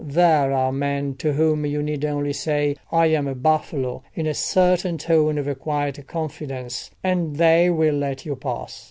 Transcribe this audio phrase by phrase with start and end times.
[0.03, 4.33] There are men to whom you need only say, "I am a buffalo," in a
[4.33, 8.79] certain tone of quiet confidence, and they will let you pass.